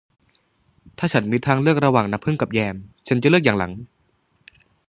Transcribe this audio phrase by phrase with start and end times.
[0.97, 2.75] ถ้าฉันมีทางเลือกระหว่างน้ำผึ้งกับแยม
[3.07, 3.71] ฉันจะเลือกอย่างหลัง